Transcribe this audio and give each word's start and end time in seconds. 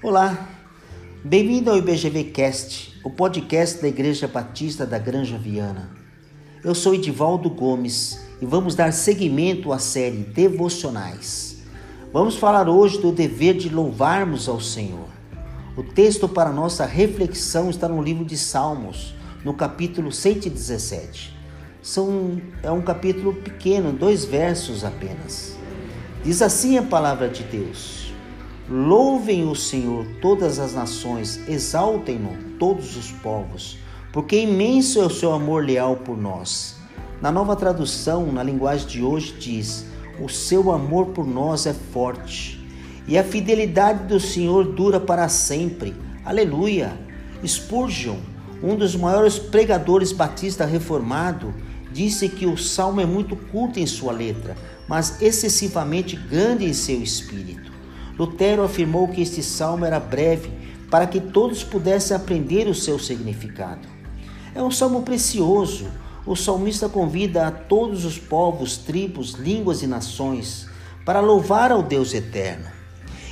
Olá, 0.00 0.48
bem-vindo 1.24 1.72
ao 1.72 1.76
IBGV 1.76 2.24
Cast, 2.24 2.96
o 3.02 3.10
podcast 3.10 3.82
da 3.82 3.88
Igreja 3.88 4.28
Batista 4.28 4.86
da 4.86 4.96
Granja 4.96 5.36
Viana. 5.36 5.90
Eu 6.62 6.72
sou 6.72 6.94
Edivaldo 6.94 7.50
Gomes 7.50 8.20
e 8.40 8.46
vamos 8.46 8.76
dar 8.76 8.92
seguimento 8.92 9.72
à 9.72 9.78
série 9.80 10.18
Devocionais. 10.18 11.64
Vamos 12.12 12.36
falar 12.36 12.68
hoje 12.68 13.00
do 13.00 13.10
dever 13.10 13.56
de 13.56 13.68
louvarmos 13.68 14.48
ao 14.48 14.60
Senhor. 14.60 15.08
O 15.76 15.82
texto 15.82 16.28
para 16.28 16.52
nossa 16.52 16.86
reflexão 16.86 17.68
está 17.68 17.88
no 17.88 18.00
livro 18.00 18.24
de 18.24 18.38
Salmos, 18.38 19.16
no 19.44 19.52
capítulo 19.52 20.12
117. 20.12 21.36
São, 21.82 22.40
é 22.62 22.70
um 22.70 22.82
capítulo 22.82 23.34
pequeno, 23.34 23.92
dois 23.92 24.24
versos 24.24 24.84
apenas. 24.84 25.56
Diz 26.22 26.40
assim 26.40 26.78
a 26.78 26.82
palavra 26.84 27.28
de 27.28 27.42
Deus. 27.42 28.07
Louvem 28.70 29.48
o 29.48 29.54
Senhor 29.54 30.04
todas 30.20 30.58
as 30.58 30.74
nações, 30.74 31.40
exaltem-no 31.48 32.36
todos 32.58 32.98
os 32.98 33.10
povos, 33.10 33.78
porque 34.12 34.40
imenso 34.40 35.00
é 35.00 35.06
o 35.06 35.10
seu 35.10 35.32
amor 35.32 35.64
leal 35.64 35.96
por 35.96 36.18
nós. 36.18 36.76
Na 37.18 37.32
nova 37.32 37.56
tradução, 37.56 38.30
na 38.30 38.42
linguagem 38.42 38.86
de 38.86 39.02
hoje, 39.02 39.34
diz: 39.38 39.86
O 40.22 40.28
seu 40.28 40.70
amor 40.70 41.06
por 41.06 41.26
nós 41.26 41.64
é 41.64 41.72
forte, 41.72 42.62
e 43.06 43.16
a 43.16 43.24
fidelidade 43.24 44.04
do 44.04 44.20
Senhor 44.20 44.64
dura 44.64 45.00
para 45.00 45.30
sempre. 45.30 45.96
Aleluia! 46.22 46.92
Spurgeon, 47.46 48.18
um 48.62 48.76
dos 48.76 48.94
maiores 48.94 49.38
pregadores 49.38 50.12
batista 50.12 50.66
reformado, 50.66 51.54
disse 51.90 52.28
que 52.28 52.44
o 52.44 52.58
salmo 52.58 53.00
é 53.00 53.06
muito 53.06 53.34
curto 53.34 53.80
em 53.80 53.86
sua 53.86 54.12
letra, 54.12 54.54
mas 54.86 55.22
excessivamente 55.22 56.16
grande 56.16 56.66
em 56.66 56.74
seu 56.74 57.02
espírito. 57.02 57.67
Lutero 58.18 58.64
afirmou 58.64 59.06
que 59.06 59.22
este 59.22 59.42
salmo 59.42 59.84
era 59.84 60.00
breve 60.00 60.50
para 60.90 61.06
que 61.06 61.20
todos 61.20 61.62
pudessem 61.62 62.16
aprender 62.16 62.66
o 62.66 62.74
seu 62.74 62.98
significado. 62.98 63.86
É 64.54 64.62
um 64.62 64.70
salmo 64.70 65.02
precioso. 65.02 65.86
O 66.26 66.34
salmista 66.34 66.88
convida 66.88 67.46
a 67.46 67.50
todos 67.50 68.04
os 68.04 68.18
povos, 68.18 68.76
tribos, 68.76 69.34
línguas 69.34 69.82
e 69.82 69.86
nações 69.86 70.66
para 71.04 71.20
louvar 71.20 71.70
ao 71.70 71.82
Deus 71.82 72.12
eterno. 72.12 72.66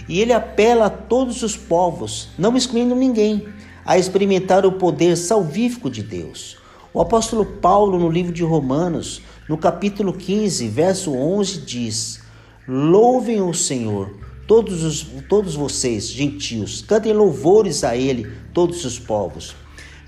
E 0.08 0.20
ele 0.20 0.32
apela 0.32 0.86
a 0.86 0.90
todos 0.90 1.42
os 1.42 1.56
povos, 1.56 2.28
não 2.38 2.56
excluindo 2.56 2.94
ninguém, 2.94 3.48
a 3.84 3.98
experimentar 3.98 4.64
o 4.64 4.72
poder 4.72 5.16
salvífico 5.16 5.90
de 5.90 6.02
Deus. 6.02 6.56
O 6.94 7.00
apóstolo 7.00 7.44
Paulo, 7.44 7.98
no 7.98 8.08
livro 8.08 8.32
de 8.32 8.44
Romanos, 8.44 9.20
no 9.48 9.58
capítulo 9.58 10.12
15, 10.12 10.68
verso 10.68 11.12
11, 11.12 11.60
diz: 11.62 12.22
Louvem 12.66 13.42
o 13.42 13.52
Senhor 13.52 14.10
Todos, 14.46 14.84
os, 14.84 15.02
todos 15.28 15.54
vocês, 15.54 16.08
gentios, 16.08 16.82
cantem 16.82 17.12
louvores 17.12 17.82
a 17.82 17.96
Ele, 17.96 18.30
todos 18.54 18.84
os 18.84 18.98
povos. 18.98 19.56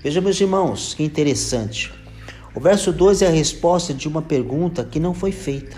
Veja, 0.01 0.21
meus 0.21 0.39
irmãos, 0.39 0.93
que 0.93 1.03
interessante. 1.03 1.91
O 2.55 2.59
verso 2.59 2.93
2 2.93 3.21
é 3.21 3.27
a 3.27 3.31
resposta 3.31 3.93
de 3.93 4.07
uma 4.07 4.21
pergunta 4.21 4.83
que 4.83 4.99
não 4.99 5.13
foi 5.13 5.31
feita. 5.33 5.77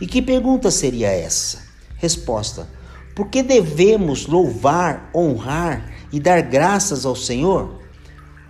E 0.00 0.06
que 0.06 0.20
pergunta 0.20 0.70
seria 0.70 1.08
essa? 1.08 1.64
Resposta: 1.96 2.68
Por 3.14 3.28
que 3.28 3.42
devemos 3.42 4.26
louvar, 4.26 5.10
honrar 5.14 5.90
e 6.12 6.20
dar 6.20 6.42
graças 6.42 7.06
ao 7.06 7.16
Senhor? 7.16 7.80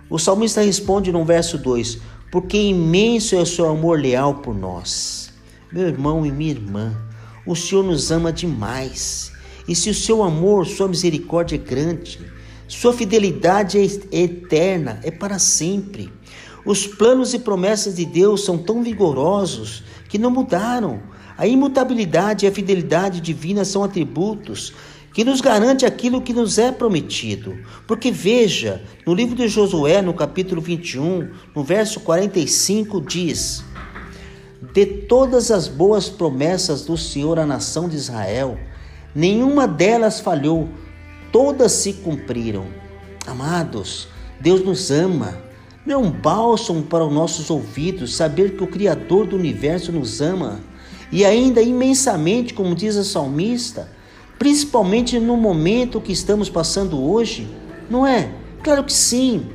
O 0.09 0.19
salmista 0.19 0.61
responde 0.61 1.11
no 1.11 1.23
verso 1.23 1.57
2: 1.57 1.99
Porque 2.29 2.57
imenso 2.57 3.33
é 3.35 3.39
o 3.39 3.45
seu 3.45 3.69
amor 3.69 3.99
leal 3.99 4.35
por 4.35 4.53
nós. 4.53 5.33
Meu 5.71 5.87
irmão 5.87 6.25
e 6.25 6.31
minha 6.31 6.51
irmã, 6.51 6.95
o 7.45 7.55
Senhor 7.55 7.83
nos 7.83 8.11
ama 8.11 8.31
demais. 8.31 9.31
E 9.67 9.75
se 9.75 9.89
o 9.89 9.93
seu 9.93 10.23
amor, 10.23 10.65
sua 10.65 10.87
misericórdia 10.87 11.55
é 11.55 11.59
grande, 11.59 12.19
sua 12.67 12.93
fidelidade 12.93 13.77
é 13.77 14.17
eterna, 14.17 14.99
é 15.03 15.11
para 15.11 15.39
sempre. 15.39 16.11
Os 16.65 16.85
planos 16.85 17.33
e 17.33 17.39
promessas 17.39 17.95
de 17.95 18.05
Deus 18.05 18.43
são 18.43 18.57
tão 18.57 18.83
vigorosos 18.83 19.83
que 20.09 20.17
não 20.17 20.29
mudaram. 20.29 21.01
A 21.37 21.47
imutabilidade 21.47 22.45
e 22.45 22.49
a 22.49 22.51
fidelidade 22.51 23.21
divina 23.21 23.63
são 23.63 23.83
atributos 23.83 24.73
que 25.13 25.23
nos 25.23 25.41
garante 25.41 25.85
aquilo 25.85 26.21
que 26.21 26.33
nos 26.33 26.57
é 26.57 26.71
prometido. 26.71 27.57
Porque 27.87 28.11
veja, 28.11 28.83
no 29.05 29.13
livro 29.13 29.35
de 29.35 29.47
Josué, 29.47 30.01
no 30.01 30.13
capítulo 30.13 30.61
21, 30.61 31.29
no 31.55 31.63
verso 31.63 32.01
45, 32.01 33.01
diz: 33.01 33.63
De 34.73 34.85
todas 34.85 35.51
as 35.51 35.67
boas 35.67 36.09
promessas 36.09 36.85
do 36.85 36.97
Senhor 36.97 37.39
à 37.39 37.45
nação 37.45 37.87
de 37.87 37.95
Israel, 37.95 38.59
nenhuma 39.17 39.67
delas 39.67 40.19
falhou, 40.19 40.69
todas 41.31 41.71
se 41.71 41.91
cumpriram. 41.93 42.67
Amados, 43.25 44.07
Deus 44.39 44.63
nos 44.63 44.91
ama. 44.91 45.35
Não 45.83 45.95
é 45.95 45.97
um 45.97 46.11
bálsamo 46.11 46.83
para 46.83 47.03
os 47.03 47.11
nossos 47.11 47.49
ouvidos 47.49 48.15
saber 48.15 48.55
que 48.55 48.63
o 48.63 48.67
Criador 48.67 49.25
do 49.25 49.35
universo 49.35 49.91
nos 49.91 50.21
ama 50.21 50.59
e 51.11 51.25
ainda 51.25 51.63
imensamente, 51.63 52.53
como 52.53 52.75
diz 52.75 52.95
a 52.95 53.03
salmista, 53.03 53.89
principalmente 54.37 55.19
no 55.19 55.35
momento 55.35 55.99
que 55.99 56.11
estamos 56.11 56.47
passando 56.47 57.01
hoje, 57.01 57.47
não 57.89 58.05
é? 58.05 58.31
Claro 58.61 58.83
que 58.83 58.93
sim. 58.93 59.47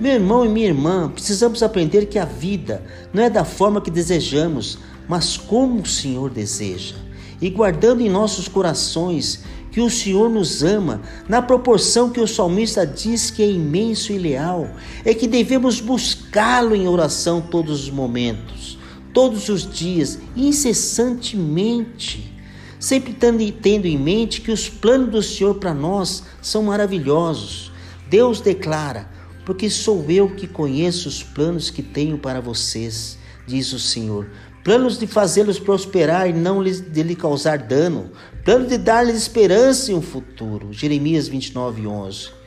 Meu 0.00 0.12
irmão 0.14 0.46
e 0.46 0.48
minha 0.48 0.68
irmã, 0.68 1.10
precisamos 1.10 1.62
aprender 1.62 2.06
que 2.06 2.18
a 2.18 2.24
vida 2.24 2.82
não 3.12 3.22
é 3.22 3.28
da 3.28 3.44
forma 3.44 3.82
que 3.82 3.90
desejamos, 3.90 4.78
mas 5.06 5.36
como 5.36 5.82
o 5.82 5.86
Senhor 5.86 6.30
deseja 6.30 7.09
e 7.40 7.48
guardando 7.48 8.00
em 8.00 8.10
nossos 8.10 8.48
corações 8.48 9.42
que 9.70 9.80
o 9.80 9.88
Senhor 9.88 10.28
nos 10.28 10.62
ama, 10.62 11.00
na 11.28 11.40
proporção 11.40 12.10
que 12.10 12.20
o 12.20 12.26
salmista 12.26 12.86
diz 12.86 13.30
que 13.30 13.42
é 13.42 13.50
imenso 13.50 14.12
e 14.12 14.18
leal, 14.18 14.68
é 15.04 15.14
que 15.14 15.28
devemos 15.28 15.80
buscá-lo 15.80 16.74
em 16.74 16.88
oração 16.88 17.40
todos 17.40 17.84
os 17.84 17.90
momentos, 17.90 18.78
todos 19.14 19.48
os 19.48 19.70
dias, 19.70 20.18
incessantemente, 20.36 22.34
sempre 22.78 23.12
tendo 23.12 23.86
em 23.86 23.96
mente 23.96 24.40
que 24.40 24.50
os 24.50 24.68
planos 24.68 25.10
do 25.10 25.22
Senhor 25.22 25.54
para 25.54 25.72
nós 25.72 26.24
são 26.42 26.64
maravilhosos. 26.64 27.70
Deus 28.08 28.40
declara: 28.40 29.08
Porque 29.46 29.70
sou 29.70 30.04
eu 30.08 30.30
que 30.30 30.48
conheço 30.48 31.08
os 31.08 31.22
planos 31.22 31.70
que 31.70 31.82
tenho 31.82 32.18
para 32.18 32.40
vocês, 32.40 33.16
diz 33.46 33.72
o 33.72 33.78
Senhor 33.78 34.26
planos 34.62 34.98
de 34.98 35.06
fazê-los 35.06 35.58
prosperar 35.58 36.28
e 36.28 36.32
não 36.32 36.62
de 36.62 37.02
lhe 37.02 37.16
causar 37.16 37.58
dano, 37.58 38.10
plano 38.44 38.66
de 38.66 38.78
dar-lhes 38.78 39.16
esperança 39.16 39.92
em 39.92 39.94
um 39.94 40.02
futuro. 40.02 40.72
Jeremias 40.72 41.28
29, 41.28 41.86
11. 41.86 42.40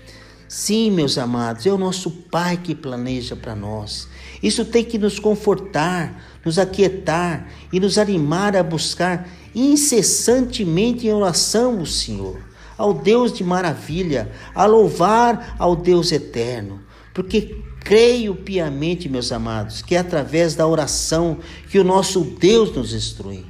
Sim, 0.47 0.91
meus 0.91 1.17
amados, 1.17 1.65
é 1.65 1.71
o 1.71 1.77
nosso 1.79 2.11
Pai 2.11 2.57
que 2.57 2.75
planeja 2.75 3.35
para 3.35 3.55
nós. 3.55 4.07
Isso 4.41 4.63
tem 4.63 4.83
que 4.83 4.99
nos 4.99 5.17
confortar, 5.17 6.23
nos 6.45 6.59
aquietar 6.59 7.47
e 7.71 7.79
nos 7.79 7.97
animar 7.97 8.55
a 8.55 8.61
buscar 8.61 9.27
incessantemente 9.55 11.07
em 11.07 11.13
oração 11.13 11.81
o 11.81 11.87
Senhor, 11.87 12.39
ao 12.77 12.93
Deus 12.93 13.33
de 13.33 13.43
maravilha, 13.43 14.31
a 14.53 14.65
louvar 14.65 15.55
ao 15.57 15.75
Deus 15.75 16.11
eterno, 16.11 16.81
porque 17.13 17.63
Creio 17.83 18.33
piamente, 18.33 19.09
meus 19.09 19.31
amados, 19.33 19.81
que 19.81 19.93
é 19.93 19.99
através 19.99 20.55
da 20.55 20.65
oração 20.65 21.39
que 21.69 21.77
o 21.77 21.83
nosso 21.83 22.21
Deus 22.21 22.73
nos 22.73 22.93
instrui. 22.93 23.45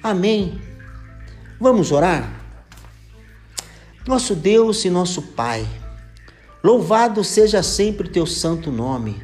Amém. 0.00 0.60
Vamos 1.58 1.90
orar? 1.90 2.40
Nosso 4.06 4.36
Deus 4.36 4.84
e 4.84 4.90
nosso 4.90 5.20
Pai, 5.20 5.66
louvado 6.62 7.24
seja 7.24 7.60
sempre 7.62 8.06
o 8.06 8.10
teu 8.10 8.24
santo 8.24 8.70
nome. 8.70 9.20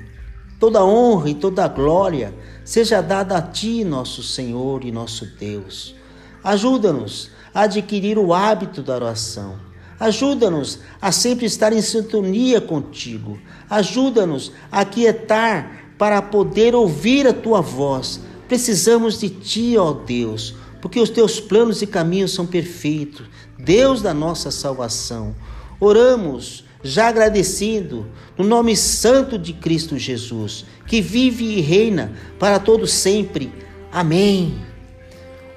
Toda 0.59 0.85
honra 0.85 1.31
e 1.31 1.35
toda 1.35 1.69
glória 1.69 2.35
seja 2.65 3.01
dada 3.01 3.39
a 3.39 3.43
ti, 3.43 3.85
nosso 3.85 4.25
Senhor 4.25 4.85
e 4.85 4.91
nosso 4.91 5.25
Deus. 5.39 5.95
Ajuda-nos 6.43 7.31
a 7.55 7.63
adquirir 7.63 8.19
o 8.19 8.35
hábito 8.35 8.83
da 8.83 8.97
oração 8.97 9.57
Ajuda-nos 9.99 10.81
a 11.01 11.11
sempre 11.11 11.47
estar 11.47 11.73
em 11.73 11.81
sintonia 11.81 12.61
contigo. 12.61 13.39
Ajuda-nos 13.69 14.53
a 14.71 14.85
quietar 14.85 15.93
para 15.99 16.21
poder 16.21 16.75
ouvir 16.75 17.27
a 17.27 17.33
tua 17.33 17.61
voz. 17.61 18.21
Precisamos 18.47 19.19
de 19.19 19.31
ti, 19.31 19.77
ó 19.79 19.93
Deus, 19.93 20.55
porque 20.81 21.01
os 21.01 21.11
teus 21.11 21.41
planos 21.41 21.81
e 21.83 21.87
caminhos 21.87 22.33
são 22.33 22.47
perfeitos. 22.47 23.27
Deus 23.59 24.03
da 24.03 24.13
nossa 24.13 24.51
salvação. 24.51 25.35
Oramos 25.81 26.65
já 26.83 27.09
agradecido 27.09 28.07
no 28.37 28.45
nome 28.45 28.77
santo 28.77 29.39
de 29.39 29.53
Cristo 29.55 29.99
Jesus, 29.99 30.65
que 30.87 31.01
vive 31.01 31.45
e 31.45 31.61
reina 31.61 32.13
para 32.39 32.59
todos 32.59 32.93
sempre. 32.93 33.53
Amém. 33.91 34.55